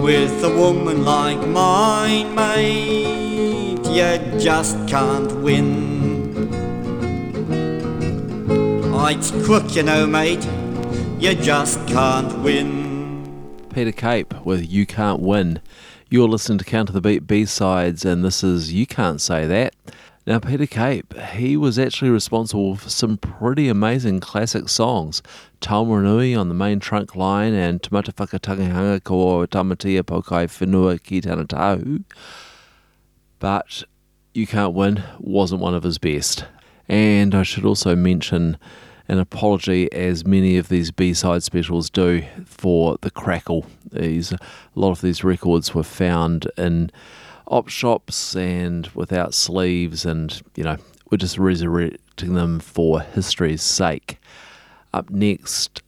With 0.00 0.44
a 0.44 0.50
woman 0.50 1.04
like 1.04 1.46
mine, 1.48 2.34
mate, 2.34 3.86
you 3.86 4.38
just 4.38 4.76
can't 4.86 5.32
win. 5.40 6.50
Oh, 8.92 9.06
it's 9.06 9.30
crook, 9.44 9.74
you 9.74 9.82
know, 9.82 10.06
mate. 10.06 10.46
You 11.18 11.34
just 11.34 11.86
can't 11.86 12.42
win. 12.42 13.64
Peter 13.70 13.92
Cape 13.92 14.44
with 14.44 14.70
You 14.70 14.84
Can't 14.86 15.20
Win. 15.20 15.60
You're 16.10 16.28
listening 16.28 16.58
to 16.58 16.64
Counting 16.64 16.94
the 16.94 17.00
Beat 17.00 17.26
B 17.26 17.46
sides, 17.46 18.04
and 18.04 18.22
this 18.22 18.44
is 18.44 18.72
You 18.72 18.86
Can't 18.86 19.20
Say 19.20 19.46
That. 19.46 19.74
Now, 20.26 20.38
Peter 20.38 20.66
Cape, 20.66 21.12
he 21.32 21.56
was 21.56 21.78
actually 21.78 22.10
responsible 22.10 22.76
for 22.76 22.88
some 22.88 23.18
pretty 23.18 23.68
amazing 23.68 24.20
classic 24.20 24.68
songs. 24.68 25.22
Taumaranui 25.64 26.38
on 26.38 26.48
the 26.48 26.54
main 26.54 26.78
trunk 26.78 27.16
line 27.16 27.54
and 27.54 27.80
Tamata 27.80 28.12
Whakatangihanga 28.12 29.02
ko 29.02 29.46
Tamatia 29.46 30.02
Pokai 30.02 30.44
Whenua 30.44 31.02
ki 31.02 31.22
Tana 31.22 31.46
Tahu. 31.46 32.04
But 33.38 33.82
You 34.34 34.46
Can't 34.46 34.74
Win 34.74 35.02
wasn't 35.18 35.62
one 35.62 35.74
of 35.74 35.82
his 35.82 35.96
best. 35.96 36.44
And 36.86 37.34
I 37.34 37.44
should 37.44 37.64
also 37.64 37.96
mention 37.96 38.58
an 39.08 39.18
apology, 39.18 39.90
as 39.90 40.26
many 40.26 40.58
of 40.58 40.68
these 40.68 40.90
B-side 40.90 41.42
specials 41.42 41.88
do, 41.88 42.22
for 42.44 42.98
the 43.00 43.10
crackle. 43.10 43.64
These 43.90 44.32
a 44.32 44.38
lot 44.74 44.90
of 44.90 45.00
these 45.00 45.24
records 45.24 45.74
were 45.74 45.82
found 45.82 46.46
in 46.58 46.90
op 47.46 47.68
shops 47.68 48.36
and 48.36 48.86
without 48.88 49.32
sleeves, 49.32 50.04
and 50.04 50.42
you 50.56 50.64
know 50.64 50.76
we're 51.10 51.16
just 51.16 51.38
resurrecting 51.38 52.34
them 52.34 52.60
for 52.60 53.00
history's 53.00 53.62
sake. 53.62 54.18
Up 54.94 55.10
next, 55.10 55.82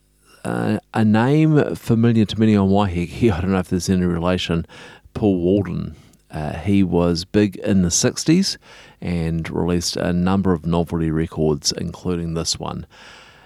uh, 0.45 0.81
a 0.93 1.05
name 1.05 1.77
familiar 1.77 2.25
to 2.25 2.41
many 2.41 2.57
on 2.57 2.71
Waiheke. 2.71 3.31
I 3.33 3.41
don't 3.41 3.53
know 3.53 3.61
if 3.61 3.69
there's 3.69 3.89
any 3.89 4.05
relation. 4.05 4.67
Paul 5.15 5.39
Walden. 5.39 5.95
Uh, 6.29 6.55
he 6.55 6.83
was 6.83 7.25
big 7.25 7.55
in 7.59 7.83
the 7.83 7.89
60s 7.89 8.57
and 9.01 9.49
released 9.49 9.97
a 9.97 10.13
number 10.13 10.53
of 10.53 10.67
novelty 10.67 11.13
records, 11.13 11.71
including 11.71 12.35
this 12.35 12.59
one, 12.59 12.85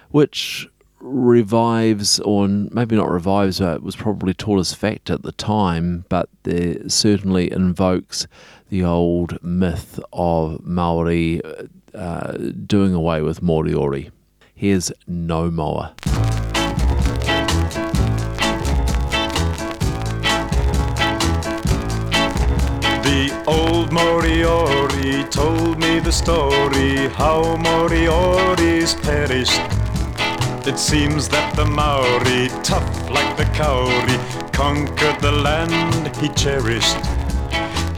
which 0.09 0.67
revives, 0.99 2.19
or 2.21 2.49
maybe 2.49 2.97
not 2.97 3.11
revives, 3.11 3.61
but 3.61 3.83
was 3.83 3.97
probably 3.97 4.33
taught 4.33 4.61
as 4.61 4.73
fact 4.73 5.11
at 5.11 5.21
the 5.21 5.33
time, 5.33 6.07
but 6.09 6.31
there 6.45 6.88
certainly 6.88 7.52
invokes 7.52 8.26
the 8.71 8.83
old 8.83 9.43
myth 9.45 10.00
of 10.11 10.64
Maori 10.64 11.43
uh, 11.93 12.33
doing 12.67 12.95
away 12.95 13.21
with 13.21 13.43
Moriori. 13.43 14.11
Here's 14.61 14.93
No 15.07 15.50
Moa. 15.50 15.95
The 23.00 23.43
old 23.47 23.88
Moriori 23.88 25.31
told 25.31 25.79
me 25.79 25.99
the 25.99 26.12
story 26.12 27.09
how 27.09 27.57
Morioris 27.57 29.02
perished. 29.02 29.62
It 30.69 30.79
seems 30.79 31.26
that 31.31 31.57
the 31.57 31.64
Maori, 31.64 32.49
tough 32.62 33.09
like 33.09 33.38
the 33.38 33.47
Kauri, 33.57 34.19
conquered 34.52 35.21
the 35.23 35.33
land 35.33 36.14
he 36.17 36.29
cherished. 36.35 36.99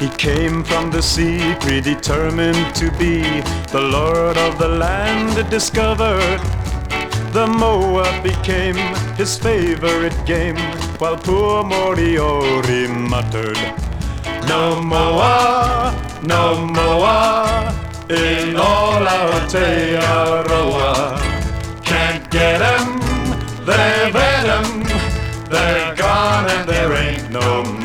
He 0.02 0.08
came 0.10 0.64
from 0.64 0.90
the 0.90 1.00
sea, 1.00 1.54
predetermined 1.60 2.74
to 2.74 2.90
be 2.98 3.22
the 3.70 3.80
lord 3.80 4.36
of 4.36 4.58
the 4.58 4.66
land 4.66 5.48
discovered. 5.48 6.40
The 7.32 7.46
moa 7.46 8.20
became 8.22 8.76
his 9.16 9.38
favorite 9.38 10.14
game, 10.26 10.58
while 10.98 11.16
poor 11.16 11.64
Moriori 11.64 12.86
muttered, 13.08 13.56
No 14.48 14.82
moa, 14.82 15.94
no 16.22 16.66
moa, 16.66 17.74
in 18.10 18.56
all 18.56 19.08
our 19.08 19.30
Aotearoa. 19.40 20.92
Can't 21.82 22.30
get 22.30 22.60
'em, 22.60 23.00
get 23.00 23.00
'em. 23.00 23.64
They're 23.64 24.10
venom, 24.12 24.82
they're 25.48 25.94
gone 25.94 26.50
and 26.50 26.68
there 26.68 26.92
ain't 26.92 27.30
no 27.30 27.64
more. 27.64 27.81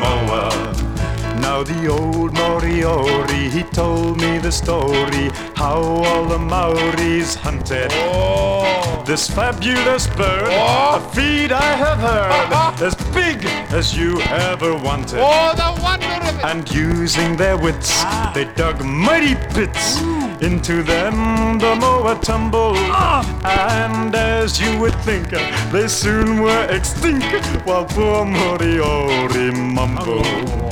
Now 1.58 1.64
the 1.64 1.88
old 1.88 2.34
Moriori, 2.34 3.50
he 3.50 3.64
told 3.64 4.20
me 4.20 4.38
the 4.38 4.52
story 4.52 5.28
how 5.56 5.80
all 5.82 6.24
the 6.24 6.38
Maoris 6.38 7.34
hunted 7.34 7.90
oh. 7.94 9.02
this 9.04 9.28
fabulous 9.28 10.06
bird. 10.06 10.52
Oh. 10.52 11.02
A 11.02 11.14
feat 11.16 11.50
I 11.50 11.70
have 11.84 11.98
heard, 11.98 12.80
as 12.86 12.94
big 13.12 13.44
as 13.72 13.96
you 13.98 14.20
ever 14.20 14.76
wanted. 14.76 15.18
Oh, 15.18 15.52
the 15.56 15.82
wonder 15.82 16.06
of 16.06 16.38
it! 16.38 16.44
And 16.44 16.70
using 16.72 17.36
their 17.36 17.56
wits, 17.56 17.90
ah. 18.04 18.30
they 18.32 18.44
dug 18.54 18.84
mighty 18.84 19.34
pits 19.52 20.00
into 20.40 20.84
them. 20.84 21.58
The 21.58 21.74
moa 21.74 22.20
tumbled, 22.22 22.76
ah. 22.78 23.26
and 23.42 24.14
as 24.14 24.60
you 24.60 24.78
would 24.78 24.94
think, 25.00 25.30
they 25.72 25.88
soon 25.88 26.40
were 26.40 26.66
extinct. 26.70 27.26
While 27.66 27.84
poor 27.84 28.24
Moriori 28.24 29.50
mumbled, 29.74 30.24
oh. 30.24 30.67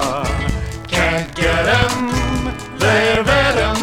Can't 0.88 1.34
get 1.36 1.66
'em, 1.80 1.96
they've 2.78 3.26
had 3.26 3.58
'em, 3.68 3.80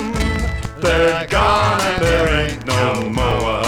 they're 0.81 1.27
gone 1.27 1.81
and 1.89 2.01
there 2.05 2.29
ain't 2.43 2.65
no 2.65 3.11
more. 3.21 3.65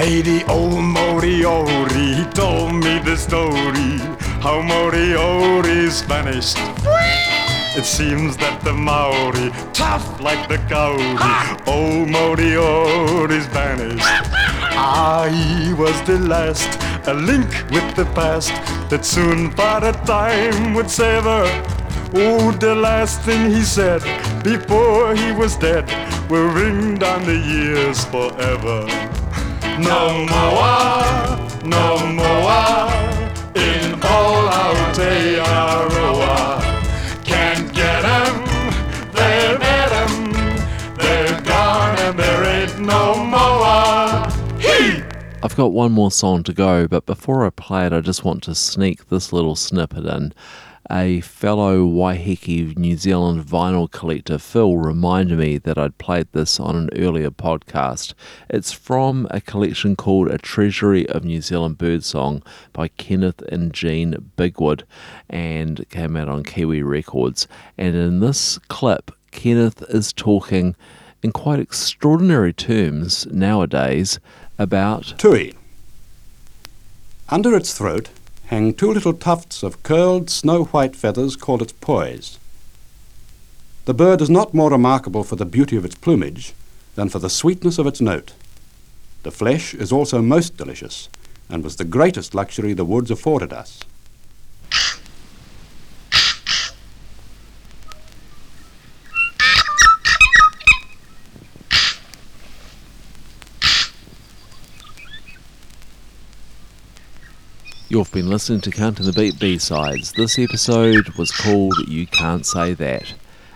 Hey, 0.00 0.22
the 0.22 0.44
old 0.48 0.84
Moriori, 0.96 2.08
he 2.18 2.24
told 2.42 2.72
me 2.84 3.00
the 3.00 3.16
story 3.16 3.92
how 4.44 4.62
Moriori's 4.62 6.02
vanished. 6.02 6.58
It 7.76 7.84
seems 7.98 8.36
that 8.36 8.56
the 8.62 8.72
Maori, 8.72 9.50
tough 9.72 10.20
like 10.20 10.48
the 10.48 10.58
Kauri, 10.70 11.10
old 11.66 12.08
Moriori's 12.16 13.46
vanished. 13.46 14.56
He 15.30 15.74
was 15.74 16.00
the 16.02 16.18
last, 16.18 16.68
a 17.06 17.14
link 17.14 17.48
with 17.70 17.94
the 17.94 18.04
past 18.14 18.50
that 18.90 19.04
soon 19.04 19.52
a 19.84 19.92
time 20.04 20.74
would 20.74 20.90
sever. 20.90 21.44
Oh, 22.14 22.50
the 22.58 22.74
last 22.74 23.20
thing 23.22 23.50
he 23.50 23.62
said 23.62 24.02
before 24.42 25.14
he 25.14 25.32
was 25.32 25.56
dead 25.56 25.86
will 26.28 26.48
ring 26.48 26.96
down 26.96 27.24
the 27.24 27.36
years 27.36 28.04
forever. 28.06 28.86
No 29.78 30.26
more, 30.34 31.04
no 31.64 31.86
more 32.20 32.90
in 33.54 33.94
all 34.02 34.48
Aotearoa. 34.60 35.99
I've 45.50 45.56
got 45.56 45.72
one 45.72 45.90
more 45.90 46.12
song 46.12 46.44
to 46.44 46.52
go, 46.52 46.86
but 46.86 47.06
before 47.06 47.44
I 47.44 47.50
play 47.50 47.84
it, 47.84 47.92
I 47.92 48.00
just 48.00 48.24
want 48.24 48.44
to 48.44 48.54
sneak 48.54 49.08
this 49.08 49.32
little 49.32 49.56
snippet 49.56 50.06
in. 50.06 50.32
A 50.88 51.22
fellow 51.22 51.84
Waiheke 51.84 52.78
New 52.78 52.96
Zealand 52.96 53.44
vinyl 53.44 53.90
collector, 53.90 54.38
Phil, 54.38 54.76
reminded 54.76 55.40
me 55.40 55.58
that 55.58 55.76
I'd 55.76 55.98
played 55.98 56.28
this 56.30 56.60
on 56.60 56.76
an 56.76 56.90
earlier 56.94 57.32
podcast. 57.32 58.14
It's 58.48 58.70
from 58.70 59.26
a 59.32 59.40
collection 59.40 59.96
called 59.96 60.28
A 60.28 60.38
Treasury 60.38 61.08
of 61.08 61.24
New 61.24 61.40
Zealand 61.40 61.78
Birdsong 61.78 62.44
by 62.72 62.86
Kenneth 62.86 63.42
and 63.42 63.74
Jean 63.74 64.30
Bigwood, 64.38 64.84
and 65.28 65.84
came 65.90 66.16
out 66.16 66.28
on 66.28 66.44
Kiwi 66.44 66.84
Records. 66.84 67.48
And 67.76 67.96
in 67.96 68.20
this 68.20 68.58
clip, 68.68 69.10
Kenneth 69.32 69.82
is 69.88 70.12
talking 70.12 70.76
in 71.22 71.32
quite 71.32 71.60
extraordinary 71.60 72.52
terms 72.52 73.26
nowadays 73.26 74.18
about 74.60 75.14
Tui. 75.16 75.54
Under 77.30 77.56
its 77.56 77.72
throat 77.72 78.10
hang 78.48 78.74
two 78.74 78.92
little 78.92 79.14
tufts 79.14 79.62
of 79.62 79.82
curled 79.82 80.28
snow 80.28 80.64
white 80.64 80.94
feathers 80.94 81.34
called 81.34 81.62
its 81.62 81.72
poise. 81.72 82.38
The 83.86 83.94
bird 83.94 84.20
is 84.20 84.28
not 84.28 84.52
more 84.52 84.70
remarkable 84.70 85.24
for 85.24 85.36
the 85.36 85.46
beauty 85.46 85.76
of 85.76 85.86
its 85.86 85.94
plumage 85.94 86.52
than 86.94 87.08
for 87.08 87.18
the 87.18 87.30
sweetness 87.30 87.78
of 87.78 87.86
its 87.86 88.02
note. 88.02 88.34
The 89.22 89.30
flesh 89.30 89.72
is 89.72 89.92
also 89.92 90.20
most 90.20 90.58
delicious 90.58 91.08
and 91.48 91.64
was 91.64 91.76
the 91.76 91.84
greatest 91.84 92.34
luxury 92.34 92.74
the 92.74 92.84
woods 92.84 93.10
afforded 93.10 93.54
us. 93.54 93.80
You've 107.92 108.12
been 108.12 108.30
listening 108.30 108.60
to 108.60 108.70
Counting 108.70 109.04
the 109.04 109.12
Beat 109.12 109.40
B-Sides. 109.40 110.12
This 110.12 110.38
episode 110.38 111.08
was 111.18 111.32
called 111.32 111.74
You 111.88 112.06
Can't 112.06 112.46
Say 112.46 112.72
That. 112.72 113.14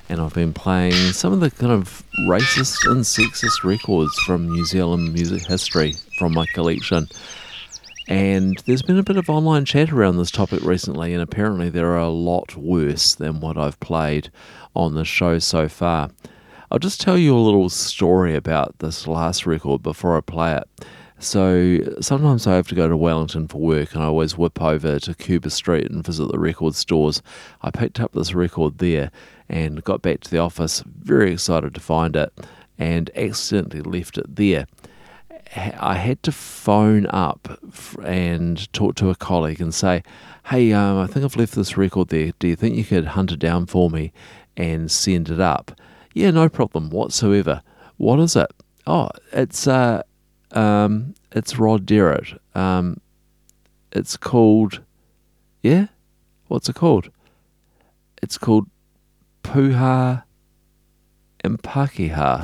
And 0.09 0.21
I've 0.21 0.35
been 0.35 0.53
playing 0.53 1.13
some 1.13 1.33
of 1.33 1.39
the 1.39 1.53
kind 1.53 1.71
of 1.71 2.03
racist 2.27 2.91
and 2.91 3.03
sexist 3.03 3.63
records 3.63 4.13
from 4.27 4.49
New 4.49 4.65
Zealand 4.65 5.13
music 5.13 5.47
history 5.47 5.95
from 6.19 6.35
my 6.35 6.47
collection. 6.47 7.07
And 8.09 8.61
there's 8.67 8.83
been 8.83 8.99
a 8.99 9.05
bit 9.05 9.19
of 9.19 9.31
online 9.31 9.67
chat 9.67 9.93
around 9.93 10.17
this 10.17 10.33
topic 10.33 10.65
recently, 10.65 11.13
and 11.13 11.23
apparently 11.23 11.69
there 11.69 11.93
are 11.93 11.99
a 11.99 12.09
lot 12.09 12.57
worse 12.57 13.15
than 13.15 13.39
what 13.39 13.57
I've 13.57 13.79
played 13.79 14.33
on 14.75 14.95
the 14.95 15.05
show 15.05 15.39
so 15.39 15.69
far. 15.69 16.11
I'll 16.73 16.81
just 16.81 17.01
tell 17.01 17.17
you 17.17 17.37
a 17.37 17.39
little 17.39 17.69
story 17.69 18.35
about 18.35 18.81
this 18.81 19.07
last 19.07 19.47
record 19.47 19.81
before 19.85 20.17
I 20.17 20.23
play 20.23 20.57
it. 20.57 20.85
So 21.25 21.79
sometimes 22.03 22.47
I 22.47 22.55
have 22.55 22.69
to 22.69 22.75
go 22.75 22.87
to 22.87 22.99
Wellington 22.99 23.49
for 23.49 23.57
work, 23.57 23.95
and 23.95 24.03
I 24.03 24.07
always 24.07 24.37
whip 24.37 24.61
over 24.61 24.99
to 24.99 25.15
Cuba 25.15 25.49
Street 25.49 25.91
and 25.91 26.05
visit 26.05 26.31
the 26.31 26.39
record 26.39 26.75
stores. 26.75 27.23
I 27.63 27.71
picked 27.71 27.99
up 27.99 28.13
this 28.13 28.35
record 28.35 28.77
there 28.77 29.11
and 29.49 29.83
got 29.83 30.03
back 30.03 30.21
to 30.21 30.31
the 30.31 30.39
office, 30.39 30.83
very 30.87 31.33
excited 31.33 31.75
to 31.75 31.81
find 31.81 32.15
it, 32.15 32.31
and 32.79 33.11
accidentally 33.17 33.81
left 33.81 34.19
it 34.19 34.37
there. 34.37 34.67
I 35.57 35.95
had 35.95 36.23
to 36.25 36.33
phone 36.33 37.07
up 37.07 37.59
and 38.05 38.71
talk 38.75 38.97
to 38.97 39.09
a 39.09 39.15
colleague 39.15 39.63
and 39.63 39.75
say, 39.75 40.03
"Hey, 40.45 40.75
um, 40.75 40.99
I 40.99 41.07
think 41.07 41.25
I've 41.25 41.37
left 41.37 41.55
this 41.55 41.79
record 41.79 42.09
there. 42.09 42.33
Do 42.39 42.49
you 42.49 42.55
think 42.55 42.77
you 42.77 42.85
could 42.85 43.07
hunt 43.07 43.33
it 43.33 43.39
down 43.39 43.65
for 43.65 43.89
me 43.89 44.13
and 44.59 44.91
send 44.91 45.31
it 45.31 45.41
up?" 45.41 45.73
Yeah, 46.13 46.33
no 46.33 46.51
problem 46.51 46.91
whatsoever. 46.91 47.63
What 47.97 48.21
is 48.21 48.37
it? 48.37 48.53
Oh, 48.87 49.09
it's 49.33 49.67
uh, 49.67 50.03
um, 50.55 51.15
it's 51.33 51.59
Rod 51.59 51.85
Derrett. 51.85 52.41
Um, 52.55 53.01
it's 53.93 54.17
called, 54.17 54.81
yeah, 55.63 55.87
what's 56.49 56.69
it 56.69 56.77
called? 56.77 57.11
It's 58.23 58.39
called 58.39 58.67
Puha 59.43 60.23
and 61.43 61.63
Pakeha. 61.63 62.43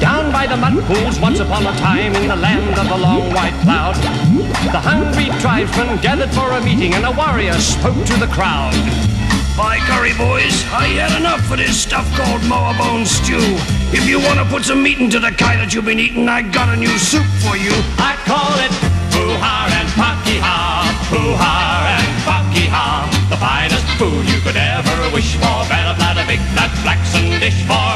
Down 0.00 0.21
by 0.42 0.48
the 0.48 0.56
mud 0.56 0.82
pools, 0.86 1.20
once 1.20 1.38
upon 1.38 1.64
a 1.64 1.74
time, 1.78 2.16
in 2.16 2.26
the 2.26 2.34
land 2.34 2.74
of 2.76 2.88
the 2.88 2.98
long 2.98 3.30
white 3.32 3.54
cloud, 3.62 3.94
the 4.74 4.82
hungry 4.90 5.30
tribesmen 5.38 6.00
gathered 6.02 6.34
for 6.34 6.50
a 6.50 6.60
meeting, 6.60 6.94
and 6.94 7.04
a 7.06 7.12
warrior 7.12 7.54
spoke 7.54 8.02
to 8.04 8.16
the 8.18 8.26
crowd. 8.26 8.74
By 9.56 9.78
curry, 9.86 10.14
boys, 10.18 10.66
I 10.74 10.98
had 10.98 11.14
enough 11.20 11.46
of 11.46 11.58
this 11.58 11.78
stuff 11.78 12.08
called 12.18 12.42
moa 12.50 12.74
bone 12.74 13.06
stew. 13.06 13.46
If 13.94 14.08
you 14.08 14.18
want 14.18 14.40
to 14.42 14.46
put 14.46 14.64
some 14.64 14.82
meat 14.82 14.98
into 14.98 15.20
the 15.20 15.30
kai 15.30 15.54
that 15.62 15.74
you've 15.74 15.86
been 15.86 16.00
eating, 16.00 16.28
I 16.28 16.42
got 16.42 16.68
a 16.74 16.76
new 16.76 16.96
soup 16.98 17.28
for 17.46 17.54
you. 17.54 17.74
I 18.02 18.18
call 18.26 18.50
it 18.66 18.72
Puha 19.14 19.56
and 19.78 19.90
Pakeha, 19.94 20.90
Puha 21.06 21.54
and 22.02 22.10
Pakeha. 22.26 23.06
The 23.30 23.38
finest 23.38 23.86
food 23.94 24.26
you 24.26 24.40
could 24.42 24.58
ever 24.58 24.96
wish 25.14 25.38
for. 25.38 25.62
Better 25.70 25.94
plant 25.94 26.18
a 26.18 26.26
big 26.26 26.42
flat 26.50 26.74
flaxen 26.82 27.30
dish 27.38 27.62
for 27.62 27.91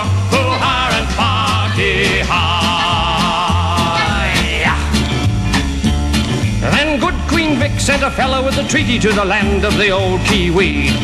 a 8.06 8.10
fellow 8.12 8.44
with 8.44 8.56
a 8.58 8.66
treaty 8.68 9.00
to 9.00 9.10
the 9.12 9.24
land 9.24 9.64
of 9.64 9.76
the 9.78 9.90
old 9.90 10.20
Kiwi. 10.30 10.94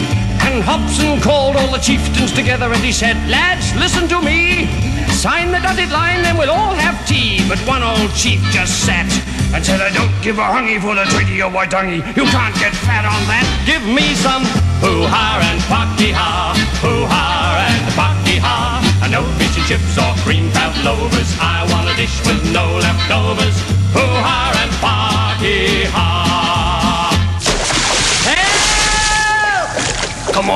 And 0.47 0.63
Hobson 0.63 1.21
called 1.21 1.57
all 1.57 1.73
the 1.73 1.83
chieftains 1.83 2.31
together 2.31 2.71
and 2.71 2.79
he 2.79 2.93
said, 2.93 3.17
Lads, 3.27 3.75
listen 3.75 4.07
to 4.07 4.23
me. 4.23 4.71
Sign 5.11 5.51
the 5.51 5.59
dotted 5.59 5.91
line 5.91 6.23
and 6.23 6.39
we'll 6.39 6.51
all 6.51 6.75
have 6.75 6.95
tea. 7.05 7.43
But 7.49 7.59
one 7.67 7.83
old 7.83 8.15
chief 8.15 8.39
just 8.55 8.87
sat 8.87 9.11
And 9.51 9.67
said, 9.67 9.81
I 9.81 9.91
don't 9.91 10.15
give 10.23 10.39
a 10.39 10.47
hungy 10.47 10.79
for 10.79 10.95
the 10.95 11.03
treaty 11.11 11.43
of 11.43 11.51
Waitangi. 11.51 12.07
You 12.15 12.23
can't 12.31 12.55
get 12.63 12.71
fat 12.87 13.03
on 13.03 13.23
that. 13.27 13.47
Give 13.67 13.83
me 13.83 14.15
some 14.23 14.47
hoo-har 14.79 15.43
and 15.43 15.59
pakeha, 15.67 16.55
hoo-har 16.87 17.51
and 17.67 17.83
pakeha. 17.99 18.79
And 19.03 19.11
no 19.11 19.27
fish 19.43 19.59
and 19.59 19.67
chips 19.67 19.99
or 19.99 20.15
cream 20.23 20.53
pavlovas. 20.55 21.35
I 21.43 21.67
want 21.67 21.91
a 21.91 21.95
dish 21.99 22.15
with 22.23 22.47
no 22.55 22.79
leftovers. 22.79 23.72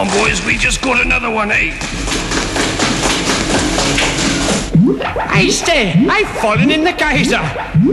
Boys, 0.04 0.44
we 0.44 0.58
just 0.58 0.82
got 0.82 1.00
another 1.00 1.30
one, 1.30 1.50
eh? 1.50 1.74
I 5.32 5.48
stay. 5.48 5.94
I've 6.06 6.28
fallen 6.38 6.70
in 6.70 6.84
the 6.84 6.92
geyser. 6.92 7.40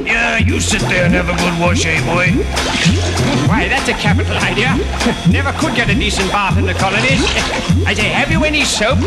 Yeah, 0.04 0.38
you 0.38 0.60
sit 0.60 0.82
there 0.82 1.06
and 1.06 1.14
have 1.14 1.30
a 1.30 1.36
good 1.36 1.60
wash, 1.62 1.86
eh, 1.86 2.04
boy? 2.06 2.32
Why, 3.48 3.70
that's 3.70 3.88
a 3.88 3.94
capital 3.94 4.36
idea. 4.38 4.76
Never 5.32 5.54
could 5.54 5.76
get 5.76 5.90
a 5.90 5.96
decent 5.96 6.30
bath 6.30 6.58
in 6.58 6.66
the 6.66 6.74
colonies. 6.74 7.24
I 7.88 7.94
say, 7.94 8.10
have 8.10 8.32
you 8.32 8.44
any 8.44 8.66
soap? 8.66 9.00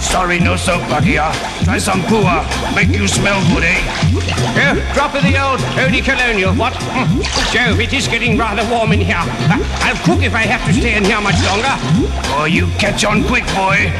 Sorry, 0.00 0.40
no 0.40 0.56
soap, 0.56 0.80
Buckia. 0.88 1.32
Try 1.64 1.76
some 1.78 2.00
pua. 2.02 2.44
Make 2.74 2.96
you 2.96 3.06
smell 3.08 3.40
good, 3.52 3.64
eh? 3.64 4.21
Oh, 4.36 4.92
drop 4.94 5.14
of 5.14 5.22
the 5.22 5.36
old 5.38 5.60
Eau 5.78 5.88
Colonial, 6.02 6.54
what? 6.54 6.72
Hmm. 6.76 7.20
Jove, 7.52 7.80
it 7.80 7.92
is 7.92 8.08
getting 8.08 8.38
rather 8.38 8.68
warm 8.70 8.92
in 8.92 9.00
here. 9.00 9.16
Uh, 9.16 9.58
I'll 9.82 9.96
cook 10.04 10.22
if 10.22 10.34
I 10.34 10.42
have 10.42 10.64
to 10.66 10.72
stay 10.72 10.96
in 10.96 11.04
here 11.04 11.20
much 11.20 11.40
longer. 11.44 11.74
Oh, 12.34 12.46
you 12.48 12.66
catch 12.78 13.04
on 13.04 13.24
quick, 13.24 13.44
boy. 13.54 13.92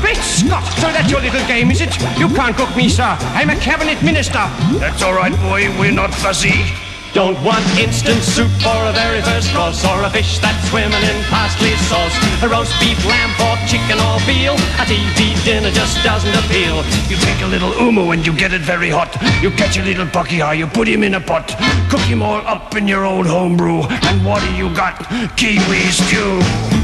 Great 0.00 0.18
Scott! 0.18 0.64
So 0.78 0.92
that's 0.92 1.10
your 1.10 1.20
little 1.20 1.46
game, 1.46 1.70
is 1.70 1.80
it? 1.80 1.94
You 2.18 2.28
can't 2.28 2.56
cook 2.56 2.74
me, 2.76 2.88
sir. 2.88 3.16
I'm 3.34 3.50
a 3.50 3.56
cabinet 3.56 4.02
minister. 4.02 4.44
That's 4.78 5.02
all 5.02 5.14
right, 5.14 5.34
boy. 5.40 5.70
We're 5.78 5.92
not 5.92 6.12
fussy. 6.12 6.89
Don't 7.12 7.42
want 7.42 7.66
instant 7.76 8.22
soup 8.22 8.50
for 8.62 8.86
a 8.86 8.92
very 8.92 9.20
first 9.22 9.52
course 9.52 9.84
or 9.84 10.02
a 10.04 10.10
fish 10.10 10.38
that's 10.38 10.70
swimming 10.70 11.02
in 11.02 11.24
parsley 11.24 11.74
sauce. 11.90 12.14
A 12.42 12.48
roast 12.48 12.72
beef, 12.78 13.04
lamb, 13.04 13.30
pork, 13.34 13.58
chicken 13.66 13.98
or 13.98 14.20
veal. 14.20 14.54
A 14.78 14.86
TV 14.86 15.34
dinner 15.44 15.70
just 15.72 16.02
doesn't 16.04 16.34
appeal. 16.44 16.84
You 17.10 17.16
take 17.16 17.42
a 17.42 17.48
little 17.48 17.72
umu 17.82 18.12
and 18.12 18.24
you 18.24 18.32
get 18.32 18.52
it 18.52 18.60
very 18.60 18.90
hot. 18.90 19.10
You 19.42 19.50
catch 19.50 19.76
a 19.76 19.82
little 19.82 20.06
buckyar, 20.06 20.54
you 20.54 20.68
put 20.68 20.86
him 20.86 21.02
in 21.02 21.14
a 21.14 21.20
pot. 21.20 21.48
Cook 21.90 22.02
him 22.02 22.22
all 22.22 22.46
up 22.46 22.76
in 22.76 22.86
your 22.86 23.04
old 23.04 23.26
homebrew. 23.26 23.82
And 24.06 24.24
what 24.24 24.42
do 24.42 24.54
you 24.54 24.72
got? 24.74 24.96
Kiwi 25.36 25.90
stew. 25.90 26.79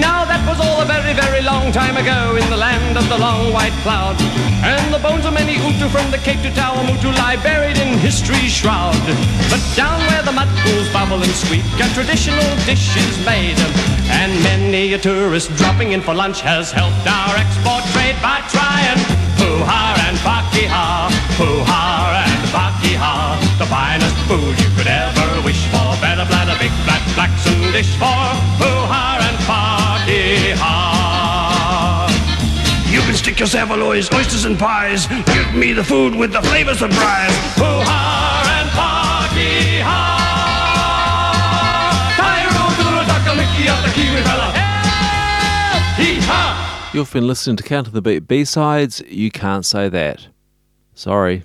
Now 0.00 0.24
that 0.24 0.40
was 0.48 0.56
all 0.56 0.80
a 0.80 0.88
very, 0.88 1.12
very 1.12 1.44
long 1.44 1.68
time 1.68 2.00
ago 2.00 2.32
in 2.40 2.48
the 2.48 2.56
land 2.56 2.96
of 2.96 3.04
the 3.12 3.18
long 3.18 3.52
white 3.52 3.76
cloud. 3.84 4.16
And 4.64 4.88
the 4.88 4.96
bones 4.96 5.28
of 5.28 5.36
many 5.36 5.60
Utu 5.60 5.84
from 5.92 6.08
the 6.08 6.16
Cape 6.16 6.40
to 6.40 6.48
Te 6.48 6.64
Awamutu 6.64 7.12
lie 7.12 7.36
buried 7.44 7.76
in 7.76 8.00
history's 8.00 8.56
shroud. 8.56 8.96
But 9.52 9.60
down 9.76 10.00
where 10.08 10.24
the 10.24 10.32
mud 10.32 10.48
pools 10.64 10.88
bubble 10.96 11.20
and 11.20 11.34
squeak, 11.36 11.68
a 11.76 11.84
traditional 11.92 12.48
dish 12.64 12.88
is 12.96 13.12
made. 13.28 13.60
And 14.08 14.32
many 14.40 14.96
a 14.96 14.98
tourist 14.98 15.52
dropping 15.60 15.92
in 15.92 16.00
for 16.00 16.14
lunch 16.16 16.40
has 16.40 16.72
helped 16.72 17.04
our 17.04 17.36
export 17.36 17.84
trade 17.92 18.16
by 18.24 18.40
trying 18.48 18.96
Puha 19.36 19.84
and 20.08 20.16
Pakeha, 20.24 21.12
Puha 21.36 21.84
and 22.24 22.42
Pakeha. 22.48 23.36
The 23.60 23.68
finest 23.68 24.16
food 24.24 24.56
you 24.56 24.70
could 24.72 24.88
ever 24.88 25.44
wish 25.44 25.60
for. 25.68 25.92
Better 26.00 26.24
plan 26.24 26.48
a 26.48 26.56
big 26.56 26.72
flat 26.88 27.04
flaxen 27.12 27.60
dish 27.76 27.92
for 28.00 28.24
Puha 28.56 29.20
and 29.20 29.36
Pakeha. 29.44 29.81
You 32.90 33.00
can 33.00 33.14
stick 33.14 33.38
your 33.38 33.48
saveloys, 33.48 34.10
oysters 34.12 34.44
and 34.44 34.58
pies. 34.58 35.06
Give 35.06 35.54
me 35.54 35.72
the 35.72 35.84
food 35.84 36.14
with 36.14 36.32
the 36.32 36.42
flavor 36.42 36.74
surprise. 36.74 37.32
Puhar 37.56 38.46
and 38.46 38.70
fella. 44.22 44.52
Hee-ha! 45.96 46.90
You've 46.94 47.12
been 47.12 47.26
listening 47.26 47.56
to 47.56 47.62
Counting 47.62 47.92
the 47.92 48.02
Beat 48.02 48.26
B-sides. 48.28 49.02
You 49.08 49.30
can't 49.30 49.64
say 49.64 49.88
that. 49.88 50.28
Sorry. 50.94 51.42